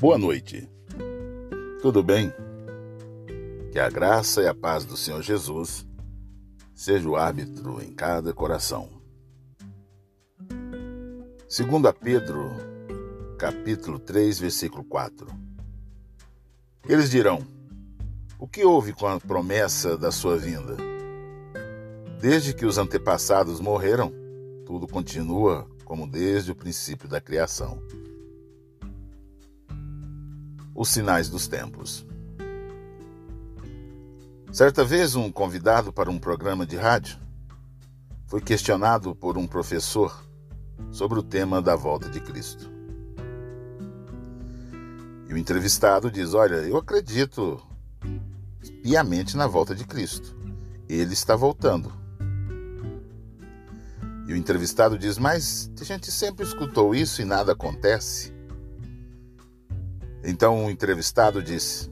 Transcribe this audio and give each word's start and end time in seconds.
Boa 0.00 0.16
noite. 0.16 0.66
Tudo 1.82 2.02
bem? 2.02 2.32
Que 3.70 3.78
a 3.78 3.90
graça 3.90 4.40
e 4.40 4.48
a 4.48 4.54
paz 4.54 4.86
do 4.86 4.96
Senhor 4.96 5.20
Jesus 5.20 5.86
seja 6.74 7.06
o 7.06 7.16
árbitro 7.16 7.82
em 7.82 7.92
cada 7.92 8.32
coração. 8.32 8.88
Segundo 11.46 11.86
a 11.86 11.92
Pedro, 11.92 12.50
capítulo 13.38 13.98
3, 13.98 14.40
versículo 14.40 14.82
4. 14.84 15.26
Eles 16.88 17.10
dirão: 17.10 17.46
O 18.38 18.48
que 18.48 18.64
houve 18.64 18.94
com 18.94 19.06
a 19.06 19.20
promessa 19.20 19.98
da 19.98 20.10
sua 20.10 20.38
vinda? 20.38 20.78
Desde 22.18 22.54
que 22.54 22.64
os 22.64 22.78
antepassados 22.78 23.60
morreram, 23.60 24.10
tudo 24.64 24.88
continua 24.88 25.68
como 25.84 26.06
desde 26.06 26.52
o 26.52 26.54
princípio 26.54 27.06
da 27.06 27.20
criação 27.20 27.82
os 30.80 30.88
sinais 30.88 31.28
dos 31.28 31.46
tempos. 31.46 32.06
Certa 34.50 34.82
vez, 34.82 35.14
um 35.14 35.30
convidado 35.30 35.92
para 35.92 36.10
um 36.10 36.18
programa 36.18 36.64
de 36.64 36.74
rádio 36.74 37.18
foi 38.26 38.40
questionado 38.40 39.14
por 39.14 39.36
um 39.36 39.46
professor 39.46 40.24
sobre 40.90 41.18
o 41.18 41.22
tema 41.22 41.60
da 41.60 41.76
volta 41.76 42.08
de 42.08 42.18
Cristo. 42.18 42.72
E 45.28 45.34
o 45.34 45.36
entrevistado 45.36 46.10
diz: 46.10 46.32
Olha, 46.32 46.54
eu 46.54 46.78
acredito 46.78 47.60
piamente 48.82 49.36
na 49.36 49.46
volta 49.46 49.74
de 49.74 49.84
Cristo. 49.84 50.34
Ele 50.88 51.12
está 51.12 51.36
voltando. 51.36 51.92
E 54.26 54.32
o 54.32 54.36
entrevistado 54.36 54.98
diz: 54.98 55.18
Mas 55.18 55.70
a 55.78 55.84
gente 55.84 56.10
sempre 56.10 56.46
escutou 56.46 56.94
isso 56.94 57.20
e 57.20 57.26
nada 57.26 57.52
acontece. 57.52 58.39
Então 60.22 60.66
o 60.66 60.70
entrevistado 60.70 61.42
disse: 61.42 61.90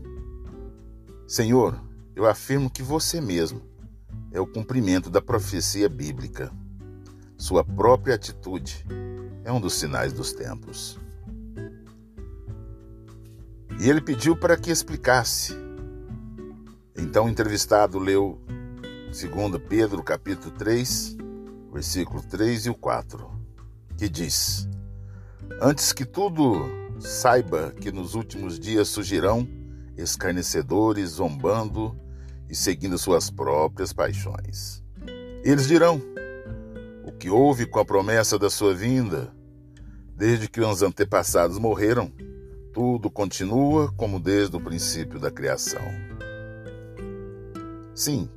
Senhor, 1.26 1.80
eu 2.14 2.26
afirmo 2.26 2.70
que 2.70 2.82
você 2.82 3.20
mesmo 3.20 3.62
é 4.32 4.40
o 4.40 4.46
cumprimento 4.46 5.08
da 5.10 5.22
profecia 5.22 5.88
bíblica. 5.88 6.52
Sua 7.36 7.64
própria 7.64 8.14
atitude 8.14 8.84
é 9.44 9.52
um 9.52 9.60
dos 9.60 9.74
sinais 9.74 10.12
dos 10.12 10.32
tempos. 10.32 10.98
E 13.80 13.88
ele 13.88 14.00
pediu 14.00 14.36
para 14.36 14.56
que 14.56 14.70
explicasse. 14.70 15.54
Então 16.96 17.26
o 17.26 17.28
entrevistado 17.28 17.98
leu 17.98 18.40
2 19.06 19.62
Pedro 19.68 20.02
capítulo 20.02 20.50
3, 20.50 21.16
versículo 21.72 22.22
3 22.22 22.66
e 22.66 22.70
o 22.70 22.74
4, 22.74 23.30
que 23.96 24.08
diz: 24.08 24.68
Antes 25.60 25.92
que 25.92 26.04
tudo 26.04 26.77
Saiba 27.00 27.72
que 27.80 27.92
nos 27.92 28.14
últimos 28.14 28.58
dias 28.58 28.88
surgirão 28.88 29.48
escarnecedores 29.96 31.10
zombando 31.10 31.96
e 32.48 32.54
seguindo 32.54 32.98
suas 32.98 33.30
próprias 33.30 33.92
paixões. 33.92 34.82
Eles 35.44 35.68
dirão: 35.68 36.00
O 37.04 37.12
que 37.12 37.30
houve 37.30 37.66
com 37.66 37.78
a 37.78 37.84
promessa 37.84 38.38
da 38.38 38.50
sua 38.50 38.74
vinda? 38.74 39.32
Desde 40.16 40.48
que 40.48 40.60
os 40.60 40.82
antepassados 40.82 41.58
morreram, 41.58 42.12
tudo 42.72 43.08
continua 43.08 43.92
como 43.92 44.18
desde 44.18 44.56
o 44.56 44.60
princípio 44.60 45.20
da 45.20 45.30
criação. 45.30 45.82
Sim, 47.94 48.28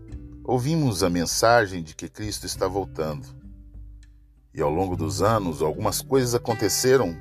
ouvimos 0.43 1.03
a 1.03 1.09
mensagem 1.09 1.81
de 1.81 1.95
que 1.95 2.07
Cristo 2.07 2.45
está 2.45 2.67
voltando. 2.67 3.27
E 4.53 4.61
ao 4.61 4.69
longo 4.69 4.95
dos 4.95 5.21
anos, 5.21 5.61
algumas 5.61 6.01
coisas 6.01 6.35
aconteceram 6.35 7.15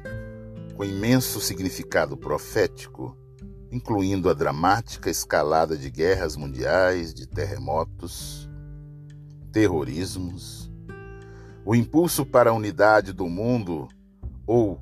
com 0.81 0.85
imenso 0.87 1.43
significado 1.43 2.17
profético, 2.17 3.15
incluindo 3.71 4.31
a 4.31 4.33
dramática 4.33 5.11
escalada 5.11 5.77
de 5.77 5.91
guerras 5.91 6.37
mundiais, 6.37 7.13
de 7.13 7.27
terremotos, 7.27 8.49
terrorismos, 9.53 10.73
o 11.67 11.75
impulso 11.75 12.25
para 12.25 12.49
a 12.49 12.55
unidade 12.55 13.13
do 13.13 13.29
mundo, 13.29 13.89
ou 14.47 14.81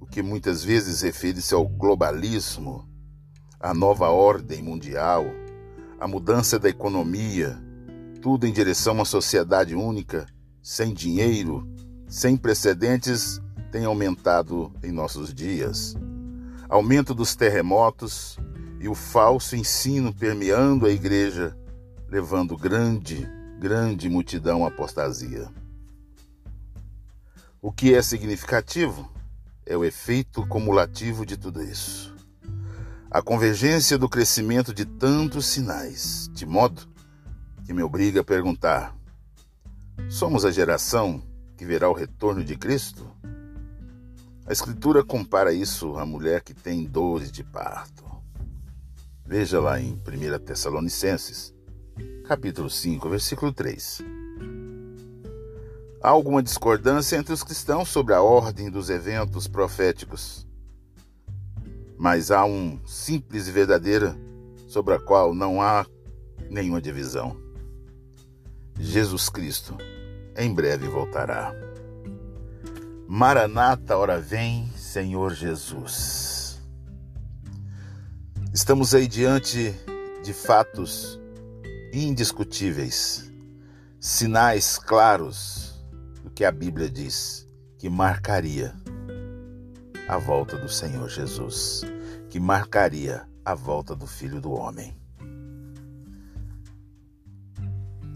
o 0.00 0.04
que 0.04 0.20
muitas 0.20 0.64
vezes 0.64 1.02
refere-se 1.02 1.54
ao 1.54 1.64
globalismo, 1.64 2.84
a 3.60 3.72
nova 3.72 4.08
ordem 4.08 4.60
mundial, 4.60 5.26
a 6.00 6.08
mudança 6.08 6.58
da 6.58 6.68
economia, 6.68 7.56
tudo 8.20 8.48
em 8.48 8.52
direção 8.52 8.94
a 8.94 8.96
uma 8.96 9.04
sociedade 9.04 9.76
única, 9.76 10.26
sem 10.60 10.92
dinheiro, 10.92 11.64
sem 12.08 12.36
precedentes 12.36 13.40
tem 13.76 13.84
aumentado 13.84 14.72
em 14.82 14.90
nossos 14.90 15.34
dias. 15.34 15.94
Aumento 16.66 17.14
dos 17.14 17.36
terremotos 17.36 18.38
e 18.80 18.88
o 18.88 18.94
falso 18.94 19.54
ensino 19.54 20.14
permeando 20.14 20.86
a 20.86 20.90
igreja, 20.90 21.54
levando 22.08 22.56
grande, 22.56 23.28
grande 23.60 24.08
multidão 24.08 24.64
à 24.64 24.68
apostasia. 24.68 25.50
O 27.60 27.70
que 27.70 27.92
é 27.92 28.00
significativo 28.00 29.12
é 29.66 29.76
o 29.76 29.84
efeito 29.84 30.46
cumulativo 30.46 31.26
de 31.26 31.36
tudo 31.36 31.62
isso. 31.62 32.16
A 33.10 33.20
convergência 33.20 33.98
do 33.98 34.08
crescimento 34.08 34.72
de 34.72 34.86
tantos 34.86 35.44
sinais, 35.48 36.30
de 36.32 36.46
modo 36.46 36.88
que 37.66 37.74
me 37.74 37.82
obriga 37.82 38.22
a 38.22 38.24
perguntar: 38.24 38.96
somos 40.08 40.46
a 40.46 40.50
geração 40.50 41.22
que 41.58 41.66
verá 41.66 41.90
o 41.90 41.94
retorno 41.94 42.42
de 42.42 42.56
Cristo? 42.56 43.06
A 44.48 44.52
Escritura 44.52 45.02
compara 45.02 45.52
isso 45.52 45.96
à 45.96 46.06
mulher 46.06 46.40
que 46.40 46.54
tem 46.54 46.84
dores 46.84 47.32
de 47.32 47.42
parto. 47.42 48.04
Veja 49.26 49.58
lá 49.58 49.80
em 49.80 49.94
1 49.94 50.38
Tessalonicenses, 50.44 51.52
capítulo 52.28 52.70
5, 52.70 53.08
versículo 53.08 53.52
3. 53.52 54.02
Há 56.00 56.08
alguma 56.08 56.40
discordância 56.44 57.16
entre 57.16 57.32
os 57.32 57.42
cristãos 57.42 57.88
sobre 57.88 58.14
a 58.14 58.22
ordem 58.22 58.70
dos 58.70 58.88
eventos 58.88 59.48
proféticos, 59.48 60.46
mas 61.98 62.30
há 62.30 62.44
um 62.44 62.78
simples 62.86 63.48
e 63.48 63.50
verdadeira 63.50 64.16
sobre 64.68 64.94
a 64.94 65.00
qual 65.00 65.34
não 65.34 65.60
há 65.60 65.84
nenhuma 66.48 66.80
divisão. 66.80 67.36
Jesus 68.78 69.28
Cristo 69.28 69.76
em 70.36 70.54
breve 70.54 70.86
voltará. 70.86 71.65
Maranata, 73.08 73.96
ora 73.96 74.18
vem, 74.18 74.68
Senhor 74.76 75.32
Jesus. 75.32 76.60
Estamos 78.52 78.96
aí 78.96 79.06
diante 79.06 79.72
de 80.24 80.32
fatos 80.32 81.20
indiscutíveis, 81.92 83.30
sinais 84.00 84.76
claros 84.76 85.86
do 86.24 86.30
que 86.30 86.44
a 86.44 86.50
Bíblia 86.50 86.90
diz 86.90 87.46
que 87.78 87.88
marcaria 87.88 88.74
a 90.08 90.18
volta 90.18 90.56
do 90.56 90.68
Senhor 90.68 91.08
Jesus, 91.08 91.82
que 92.28 92.40
marcaria 92.40 93.24
a 93.44 93.54
volta 93.54 93.94
do 93.94 94.08
Filho 94.08 94.40
do 94.40 94.50
Homem. 94.50 94.96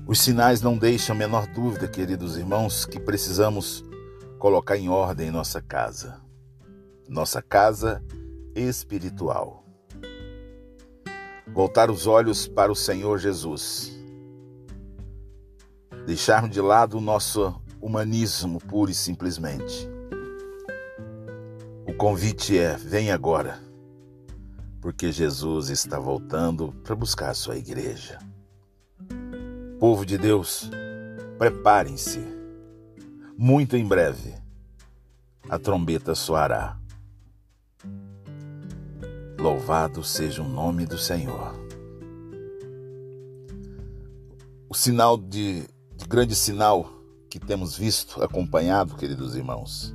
Os 0.04 0.20
sinais 0.20 0.60
não 0.60 0.76
deixam 0.76 1.14
a 1.14 1.18
menor 1.18 1.46
dúvida, 1.46 1.86
queridos 1.86 2.36
irmãos, 2.36 2.84
que 2.84 2.98
precisamos 2.98 3.84
colocar 4.40 4.78
em 4.78 4.88
ordem 4.88 5.30
nossa 5.30 5.60
casa, 5.60 6.18
nossa 7.06 7.42
casa 7.42 8.02
espiritual. 8.56 9.62
Voltar 11.52 11.90
os 11.90 12.06
olhos 12.06 12.48
para 12.48 12.72
o 12.72 12.74
Senhor 12.74 13.18
Jesus. 13.18 13.92
Deixarmos 16.06 16.50
de 16.50 16.60
lado 16.60 16.96
o 16.96 17.02
nosso 17.02 17.54
humanismo 17.82 18.58
puro 18.60 18.90
e 18.90 18.94
simplesmente. 18.94 19.86
O 21.86 21.92
convite 21.92 22.56
é: 22.56 22.76
vem 22.78 23.10
agora, 23.12 23.60
porque 24.80 25.12
Jesus 25.12 25.68
está 25.68 25.98
voltando 25.98 26.72
para 26.82 26.96
buscar 26.96 27.28
a 27.28 27.34
sua 27.34 27.58
igreja. 27.58 28.18
Povo 29.78 30.06
de 30.06 30.16
Deus, 30.16 30.70
preparem-se 31.36 32.39
muito 33.42 33.74
em 33.74 33.86
breve, 33.86 34.34
a 35.48 35.58
trombeta 35.58 36.14
soará. 36.14 36.78
Louvado 39.38 40.04
seja 40.04 40.42
o 40.42 40.46
nome 40.46 40.84
do 40.84 40.98
Senhor. 40.98 41.54
O 44.68 44.74
sinal 44.74 45.16
de, 45.16 45.66
de 45.96 46.06
grande 46.06 46.34
sinal 46.34 46.92
que 47.30 47.40
temos 47.40 47.78
visto, 47.78 48.22
acompanhado, 48.22 48.94
queridos 48.94 49.34
irmãos, 49.34 49.94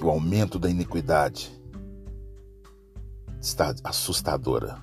o 0.00 0.08
aumento 0.08 0.60
da 0.60 0.70
iniquidade 0.70 1.50
está 3.40 3.74
assustadora. 3.82 4.80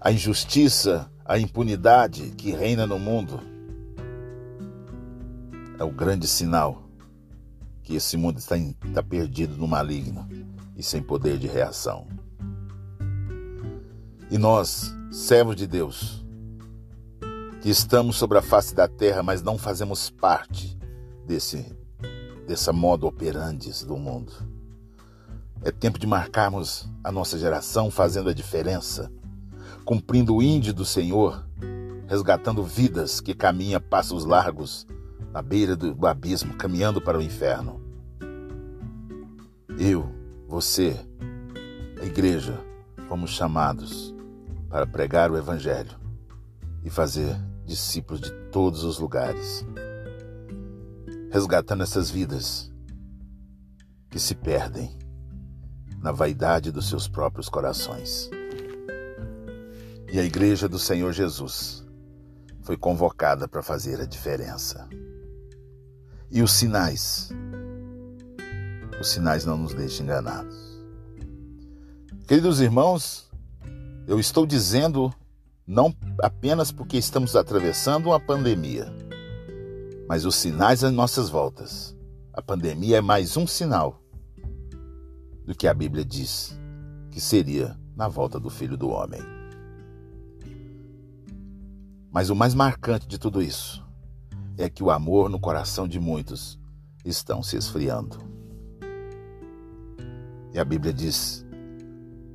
A 0.00 0.10
injustiça, 0.10 1.12
a 1.22 1.38
impunidade 1.38 2.30
que 2.30 2.50
reina 2.50 2.86
no 2.86 2.98
mundo 2.98 3.49
é 5.80 5.84
o 5.84 5.90
grande 5.90 6.28
sinal 6.28 6.82
que 7.82 7.94
esse 7.94 8.14
mundo 8.18 8.38
está, 8.38 8.54
está 8.58 9.02
perdido 9.02 9.56
no 9.56 9.66
maligno 9.66 10.28
e 10.76 10.82
sem 10.82 11.02
poder 11.02 11.38
de 11.38 11.46
reação. 11.46 12.06
E 14.30 14.36
nós, 14.36 14.94
servos 15.10 15.56
de 15.56 15.66
Deus, 15.66 16.22
que 17.62 17.70
estamos 17.70 18.16
sobre 18.16 18.36
a 18.36 18.42
face 18.42 18.74
da 18.74 18.86
terra, 18.86 19.22
mas 19.22 19.40
não 19.40 19.56
fazemos 19.56 20.10
parte 20.10 20.78
desse 21.26 21.74
dessa 22.46 22.72
modo 22.72 23.06
operandes 23.06 23.82
do 23.82 23.96
mundo. 23.96 24.32
É 25.62 25.70
tempo 25.70 25.98
de 25.98 26.06
marcarmos 26.06 26.90
a 27.02 27.10
nossa 27.10 27.38
geração 27.38 27.90
fazendo 27.90 28.28
a 28.28 28.34
diferença, 28.34 29.10
cumprindo 29.84 30.34
o 30.34 30.42
índio 30.42 30.74
do 30.74 30.84
Senhor, 30.84 31.46
resgatando 32.06 32.64
vidas 32.64 33.20
que 33.20 33.34
caminham 33.34 33.80
passos 33.80 34.24
largos 34.24 34.86
na 35.32 35.42
beira 35.42 35.76
do 35.76 36.06
abismo, 36.06 36.54
caminhando 36.54 37.00
para 37.00 37.18
o 37.18 37.22
inferno. 37.22 37.80
Eu, 39.78 40.12
você, 40.46 40.96
a 42.00 42.04
igreja, 42.04 42.58
fomos 43.08 43.30
chamados 43.30 44.14
para 44.68 44.86
pregar 44.86 45.30
o 45.30 45.36
Evangelho 45.36 45.98
e 46.84 46.90
fazer 46.90 47.36
discípulos 47.64 48.20
de 48.20 48.30
todos 48.50 48.84
os 48.84 48.98
lugares, 48.98 49.64
resgatando 51.30 51.82
essas 51.82 52.10
vidas 52.10 52.70
que 54.10 54.18
se 54.18 54.34
perdem 54.34 54.98
na 56.02 56.10
vaidade 56.10 56.72
dos 56.72 56.88
seus 56.88 57.06
próprios 57.06 57.48
corações. 57.48 58.28
E 60.12 60.18
a 60.18 60.24
Igreja 60.24 60.68
do 60.68 60.78
Senhor 60.78 61.12
Jesus 61.12 61.86
foi 62.62 62.76
convocada 62.76 63.46
para 63.46 63.62
fazer 63.62 64.00
a 64.00 64.04
diferença. 64.04 64.88
E 66.32 66.42
os 66.42 66.52
sinais, 66.52 67.28
os 69.00 69.08
sinais 69.08 69.44
não 69.44 69.58
nos 69.58 69.74
deixam 69.74 70.04
enganados. 70.06 70.56
Queridos 72.28 72.60
irmãos, 72.60 73.28
eu 74.06 74.20
estou 74.20 74.46
dizendo 74.46 75.12
não 75.66 75.92
apenas 76.22 76.70
porque 76.70 76.96
estamos 76.96 77.34
atravessando 77.34 78.06
uma 78.06 78.20
pandemia, 78.20 78.94
mas 80.06 80.24
os 80.24 80.36
sinais 80.36 80.84
às 80.84 80.92
nossas 80.92 81.28
voltas. 81.28 81.96
A 82.32 82.40
pandemia 82.40 82.98
é 82.98 83.00
mais 83.00 83.36
um 83.36 83.44
sinal 83.44 84.00
do 85.44 85.52
que 85.52 85.66
a 85.66 85.74
Bíblia 85.74 86.04
diz 86.04 86.56
que 87.10 87.20
seria 87.20 87.76
na 87.96 88.06
volta 88.06 88.38
do 88.38 88.48
Filho 88.48 88.76
do 88.76 88.88
Homem. 88.88 89.20
Mas 92.12 92.30
o 92.30 92.36
mais 92.36 92.54
marcante 92.54 93.08
de 93.08 93.18
tudo 93.18 93.42
isso 93.42 93.89
é 94.62 94.68
que 94.68 94.82
o 94.82 94.90
amor 94.90 95.28
no 95.28 95.40
coração 95.40 95.88
de 95.88 95.98
muitos 95.98 96.58
estão 97.04 97.42
se 97.42 97.56
esfriando. 97.56 98.18
E 100.52 100.58
a 100.58 100.64
Bíblia 100.64 100.92
diz 100.92 101.46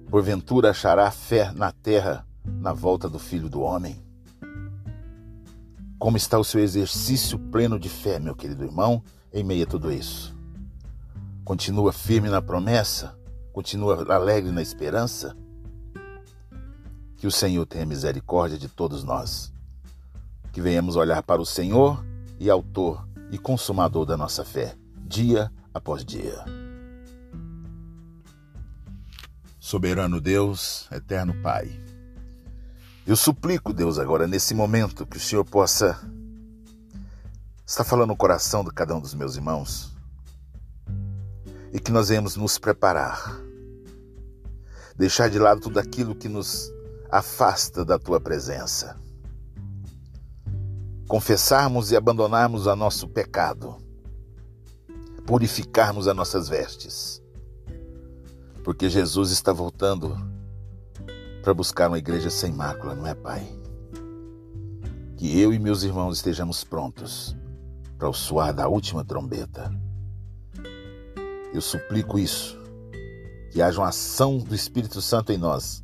Porventura 0.09 0.69
achará 0.69 1.09
fé 1.11 1.51
na 1.51 1.71
terra 1.71 2.25
na 2.43 2.73
volta 2.73 3.09
do 3.09 3.19
Filho 3.19 3.49
do 3.49 3.61
Homem? 3.61 4.03
Como 5.99 6.17
está 6.17 6.37
o 6.39 6.43
seu 6.43 6.61
exercício 6.61 7.37
pleno 7.37 7.79
de 7.79 7.89
fé, 7.89 8.19
meu 8.19 8.35
querido 8.35 8.63
irmão, 8.63 9.03
em 9.33 9.43
meio 9.43 9.63
a 9.63 9.67
tudo 9.67 9.91
isso? 9.91 10.35
Continua 11.43 11.91
firme 11.91 12.29
na 12.29 12.41
promessa? 12.41 13.17
Continua 13.51 14.03
alegre 14.13 14.51
na 14.51 14.61
esperança? 14.61 15.35
Que 17.17 17.27
o 17.27 17.31
Senhor 17.31 17.65
tenha 17.65 17.85
misericórdia 17.85 18.57
de 18.57 18.67
todos 18.67 19.03
nós. 19.03 19.51
Que 20.51 20.61
venhamos 20.61 20.95
olhar 20.95 21.21
para 21.23 21.41
o 21.41 21.45
Senhor 21.45 22.03
e 22.39 22.49
Autor 22.49 23.07
e 23.31 23.37
Consumador 23.37 24.05
da 24.05 24.17
nossa 24.17 24.43
fé, 24.43 24.75
dia 25.07 25.51
após 25.73 26.03
dia. 26.03 26.43
Soberano 29.59 30.21
Deus, 30.21 30.87
eterno 30.91 31.33
Pai. 31.41 31.69
Eu 33.05 33.15
suplico, 33.15 33.73
Deus, 33.73 33.99
agora 33.99 34.27
nesse 34.27 34.53
momento, 34.53 35.05
que 35.05 35.17
o 35.17 35.19
Senhor 35.19 35.43
possa 35.43 35.99
estar 37.65 37.83
falando 37.83 38.09
no 38.09 38.15
coração 38.15 38.63
de 38.63 38.71
cada 38.71 38.95
um 38.95 38.99
dos 38.99 39.13
meus 39.13 39.35
irmãos 39.35 39.91
e 41.73 41.79
que 41.79 41.91
nós 41.91 42.09
venhamos 42.09 42.35
nos 42.35 42.57
preparar, 42.57 43.39
deixar 44.95 45.29
de 45.29 45.39
lado 45.39 45.61
tudo 45.61 45.79
aquilo 45.79 46.15
que 46.15 46.29
nos 46.29 46.71
afasta 47.11 47.83
da 47.83 47.97
tua 47.97 48.19
presença, 48.19 48.95
confessarmos 51.07 51.91
e 51.91 51.95
abandonarmos 51.95 52.67
o 52.67 52.75
nosso 52.75 53.07
pecado, 53.07 53.77
purificarmos 55.25 56.07
as 56.07 56.15
nossas 56.15 56.49
vestes 56.49 57.23
porque 58.65 58.89
Jesus 58.89 59.29
está 59.29 59.53
voltando 59.53 60.17
para 61.43 61.53
buscar 61.53 61.87
uma 61.87 61.99
igreja 61.99 62.31
sem 62.31 62.51
mácula, 62.51 62.95
não 62.95 63.05
é, 63.05 63.13
Pai? 63.13 63.47
Que 65.15 65.39
eu 65.39 65.53
e 65.53 65.59
meus 65.59 65.83
irmãos 65.83 66.17
estejamos 66.17 66.63
prontos 66.63 67.37
para 67.95 68.09
o 68.09 68.13
soar 68.13 68.51
da 68.55 68.67
última 68.67 69.05
trombeta. 69.05 69.71
Eu 71.53 71.61
suplico 71.61 72.17
isso, 72.17 72.59
que 73.51 73.61
haja 73.61 73.79
uma 73.79 73.89
ação 73.89 74.39
do 74.39 74.55
Espírito 74.55 74.99
Santo 74.99 75.31
em 75.31 75.37
nós, 75.37 75.83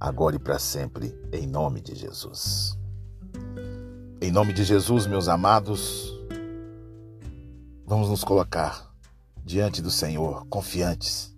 agora 0.00 0.36
e 0.36 0.38
para 0.38 0.58
sempre, 0.58 1.14
em 1.30 1.46
nome 1.46 1.82
de 1.82 1.94
Jesus. 1.94 2.78
Em 4.24 4.30
nome 4.30 4.54
de 4.54 4.64
Jesus, 4.64 5.06
meus 5.06 5.28
amados, 5.28 6.18
vamos 7.84 8.08
nos 8.08 8.24
colocar 8.24 8.90
diante 9.44 9.82
do 9.82 9.90
Senhor, 9.90 10.46
confiantes 10.46 11.36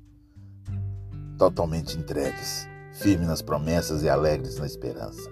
totalmente 1.36 1.98
entregues, 1.98 2.68
firmes 2.92 3.26
nas 3.26 3.42
promessas 3.42 4.04
e 4.04 4.08
alegres 4.08 4.56
na 4.58 4.66
esperança. 4.66 5.28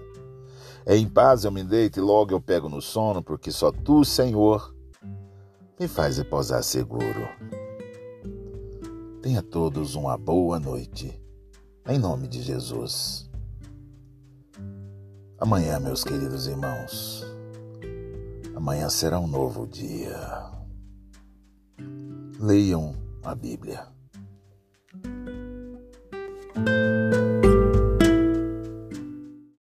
É 0.85 0.97
em 0.97 1.09
paz 1.09 1.45
eu 1.45 1.53
me 1.53 1.63
deito 1.63 2.01
e 2.01 2.03
logo 2.03 2.33
eu 2.33 2.41
pego 2.41 2.69
no 2.69 2.83
sono, 2.83 3.23
porque 3.23 3.53
só 3.53 3.71
tu, 3.71 4.05
Senhor, 4.05 4.75
me 5.79 5.87
faz 5.87 6.19
repousar 6.19 6.61
seguro. 6.65 7.29
Tenha 9.23 9.43
todos 9.43 9.95
uma 9.95 10.19
boa 10.19 10.59
noite, 10.59 11.23
em 11.87 12.01
nome 12.01 12.27
de 12.27 12.43
Jesus. 12.43 13.31
Amanhã, 15.39 15.79
meus 15.79 16.03
queridos 16.03 16.49
irmãos, 16.49 17.33
amanhã 18.55 18.89
será 18.89 19.19
um 19.19 19.27
novo 19.27 19.67
dia. 19.67 20.51
Leiam 22.39 22.95
a 23.23 23.35
Bíblia. 23.35 23.87